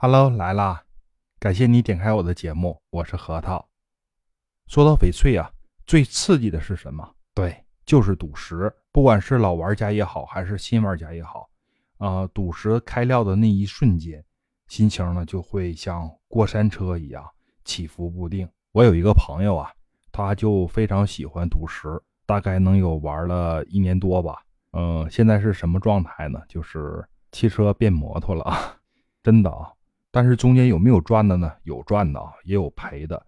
[0.00, 0.84] Hello，来啦！
[1.40, 3.68] 感谢你点开我的节目，我是核桃。
[4.68, 5.50] 说到翡翠啊，
[5.86, 7.16] 最刺激的是什么？
[7.34, 8.72] 对，就是赌石。
[8.92, 11.48] 不管是老玩家也好，还是新玩家也好，
[11.96, 14.24] 啊，赌石开料的那一瞬间，
[14.68, 17.28] 心情呢就会像过山车一样
[17.64, 18.48] 起伏不定。
[18.70, 19.72] 我有一个朋友啊，
[20.12, 24.44] 他就非常喜欢赌石，大概能有玩了一年多吧。
[24.74, 26.40] 嗯，现在是什么状态呢？
[26.48, 28.76] 就是汽车变摩托了啊，
[29.24, 29.72] 真的啊。
[30.10, 31.52] 但是中间有没有赚的呢？
[31.64, 33.26] 有赚的，也有赔的。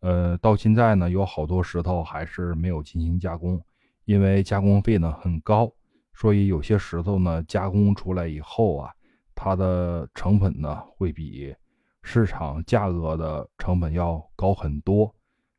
[0.00, 3.60] 呃，到现在呢，有好多石头还是没有进行加工，
[4.04, 5.72] 因为加工费呢很高，
[6.14, 8.92] 所以有些石头呢加工出来以后啊，
[9.34, 11.54] 它的成本呢会比
[12.02, 15.12] 市场价格的成本要高很多。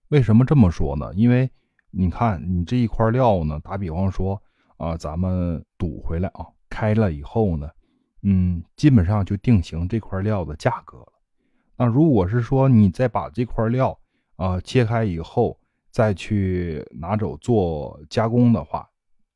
[0.09, 1.11] 为什么这么说呢？
[1.15, 1.51] 因为
[1.91, 4.41] 你看，你这一块料呢，打比方说
[4.77, 7.69] 啊，咱们赌回来啊，开了以后呢。
[8.21, 11.13] 嗯，基本上就定型这块料的价格了。
[11.77, 13.97] 那如果是说你再把这块料
[14.35, 15.57] 啊切开以后，
[15.91, 18.87] 再去拿走做加工的话，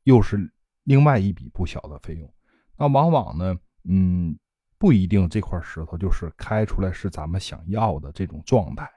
[0.04, 0.38] 又是
[0.84, 2.30] 另外一笔不小的费用。
[2.78, 4.38] 那往往呢，嗯，
[4.78, 8.90] 不一定这块石头就是开出来是咱们想要的这种状态，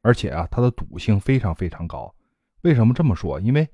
[0.00, 2.14] 而且啊，它的赌性非常非常高。
[2.62, 3.40] 为什么这么说？
[3.40, 3.68] 因为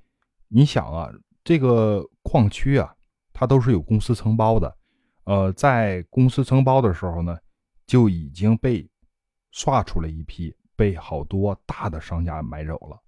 [0.48, 1.10] 你想啊，
[1.44, 2.94] 这个矿区啊，
[3.32, 4.74] 它都是有公司承包的。
[5.30, 7.38] 呃，在公司承包的时候呢，
[7.86, 8.84] 就已经被
[9.52, 13.00] 刷出了一批，被好多大的商家买走了。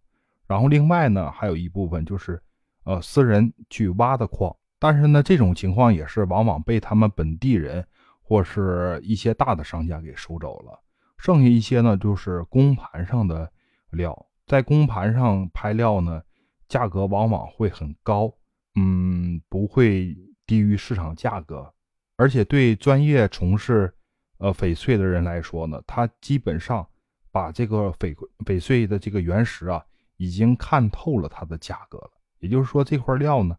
[0.46, 2.40] 然后另外呢，还有一部分就是
[2.84, 7.84] 呃私人去挖的矿，但是呢，这种情况也是往往被他们本地人
[8.22, 10.80] 或是一些大的商家给收走了。
[11.18, 13.50] 剩下一些呢，就是公盘上的
[13.90, 16.22] 料，在公盘上拍料呢，
[16.68, 18.32] 价格往往会很高，
[18.76, 21.74] 嗯，不会低于市场价格。
[22.16, 23.92] 而且对专业从事
[24.38, 26.86] 呃翡翠的人来说呢，他基本上
[27.30, 29.82] 把这个翡翡翠的这个原石啊，
[30.18, 32.10] 已经看透了它的价格了。
[32.38, 33.56] 也就是说，这块料呢，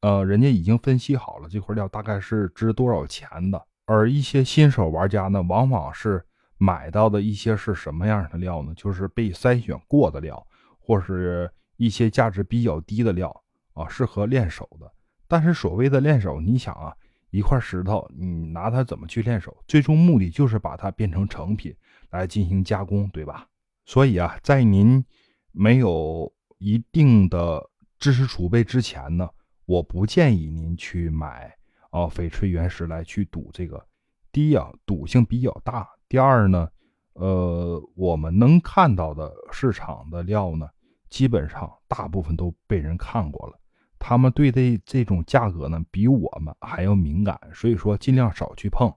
[0.00, 3.60] 呃，人家已经分析好了这块料大概是值多少钱的。
[3.86, 6.24] 而一些新手玩家呢，往往是
[6.58, 8.72] 买到的一些是什么样的料呢？
[8.76, 10.46] 就是被筛选过的料，
[10.78, 13.30] 或是一些价值比较低的料
[13.74, 14.90] 啊，适合练手的。
[15.26, 16.96] 但是所谓的练手，你想啊。
[17.36, 19.54] 一块石头，你拿它怎么去练手？
[19.68, 21.74] 最终目的就是把它变成成品
[22.10, 23.46] 来进行加工，对吧？
[23.84, 25.04] 所以啊，在您
[25.52, 27.62] 没有一定的
[27.98, 29.28] 知识储备之前呢，
[29.66, 31.54] 我不建议您去买
[31.90, 33.86] 啊翡翠原石来去赌这个。
[34.32, 36.68] 第一啊，赌性比较大；第二呢，
[37.12, 40.68] 呃，我们能看到的市场的料呢，
[41.10, 43.58] 基本上大部分都被人看过了。
[43.98, 48.92] 他们对这这种价格呢，比我们还要敏感，所以说尽量少去碰。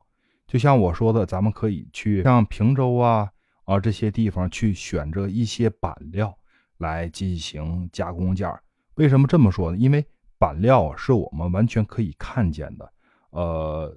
[0.45, 3.29] 就像我说的，咱们可以去像平洲啊
[3.65, 6.35] 啊这些地方去选择一些板料
[6.77, 8.51] 来进行加工件。
[8.95, 9.77] 为什么这么说呢？
[9.77, 10.05] 因为
[10.37, 12.93] 板料是我们完全可以看见的，
[13.29, 13.95] 呃，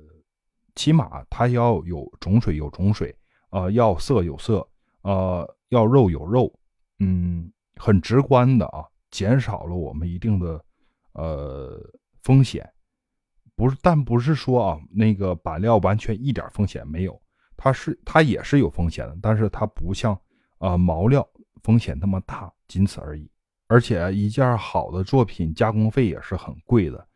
[0.75, 3.15] 起码它要有种水有种水，
[3.51, 4.67] 呃，要色有色，
[5.03, 6.53] 呃，要肉有肉，
[7.01, 10.63] 嗯，很直观的啊，减少了我们一定的。
[11.15, 11.79] 呃，
[12.23, 12.67] 风险
[13.55, 17.21] 不是，但不是说啊，那个板料完全一点风险没有，
[17.55, 20.19] 它是它也是有风险的，但是它不像
[20.57, 21.29] 啊毛料
[21.63, 23.31] 风险那么大，仅此而已。
[23.67, 27.07] 而且一件好的作品加工费也是很贵的，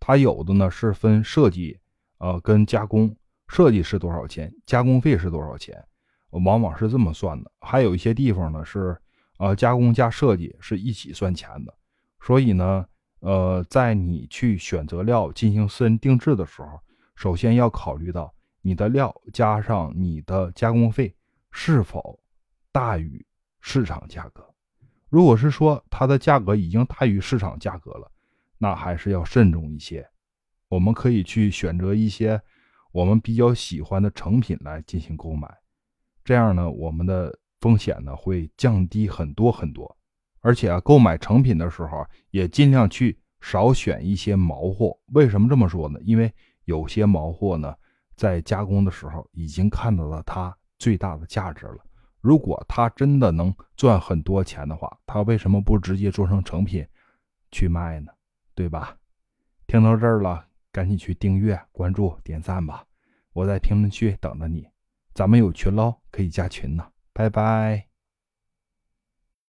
[0.00, 1.78] 它有的呢是分设计
[2.18, 5.80] 呃跟加工，设计是多少钱，加工费是多少钱，
[6.30, 7.50] 往往是这么算的。
[7.60, 9.00] 还有一些地方呢是
[9.38, 11.72] 呃加工加设计是一起算钱的，
[12.20, 12.84] 所以呢。
[13.26, 16.78] 呃，在你去选择料进行私人定制的时候，
[17.16, 18.32] 首先要考虑到
[18.62, 21.12] 你的料加上你的加工费
[21.50, 22.20] 是否
[22.70, 23.26] 大于
[23.60, 24.48] 市场价格。
[25.08, 28.08] 如果是说它的价格已经大于市场价格了，
[28.58, 30.08] 那还是要慎重一些。
[30.68, 32.40] 我们可以去选择一些
[32.92, 35.52] 我们比较喜欢的成品来进行购买，
[36.24, 39.96] 这样呢，我们的风险呢会降低很多很多。
[40.42, 43.18] 而且啊，购买成品的时候也尽量去
[43.48, 44.98] 少选一些毛货。
[45.12, 46.00] 为什么这么说呢？
[46.02, 46.32] 因为
[46.64, 47.72] 有些毛货呢，
[48.16, 51.78] 在加工的时候已经看到了它最大的价值了。
[52.20, 56.84] 如果它真的能赚很多钱的话，它为什么不直接做成成品
[57.52, 58.10] 去卖呢？
[58.52, 58.96] 对吧？
[59.68, 62.84] 听到这儿了，赶紧去订阅、关注、点赞吧！
[63.32, 64.66] 我在评论区等着你，
[65.14, 66.84] 咱们有群喽，可以加群呢。
[67.12, 67.85] 拜拜。